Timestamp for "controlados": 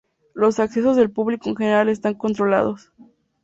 2.15-2.91